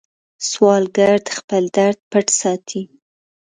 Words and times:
سوالګر 0.49 1.15
د 1.25 1.29
خپل 1.37 1.63
درد 1.77 1.99
پټ 2.11 2.25
ساتي 2.41 2.81